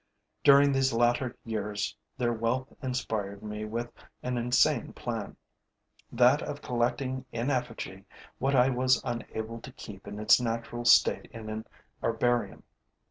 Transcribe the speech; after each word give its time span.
During 0.43 0.71
these 0.71 0.93
latter 0.93 1.37
years, 1.43 1.95
their 2.17 2.33
wealth 2.33 2.73
inspired 2.81 3.43
me 3.43 3.65
with 3.65 3.91
an 4.23 4.35
insane 4.35 4.93
plan: 4.93 5.37
that 6.11 6.41
of 6.41 6.59
collecting 6.63 7.23
in 7.31 7.51
effigy 7.51 8.05
what 8.39 8.55
I 8.55 8.67
was 8.69 8.99
unable 9.05 9.61
to 9.61 9.71
keep 9.71 10.07
in 10.07 10.17
its 10.17 10.41
natural 10.41 10.85
state 10.85 11.29
in 11.31 11.51
an 11.51 11.67
herbarium. 12.01 12.63